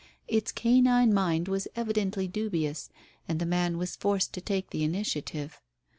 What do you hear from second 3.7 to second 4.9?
was forced to take the